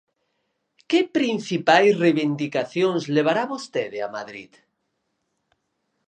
Que 0.89 1.01
principais 1.17 1.91
reivindicacións 2.03 3.01
levará 3.15 3.43
vostede 3.53 3.97
a 4.05 4.09
Madrid? 4.17 4.51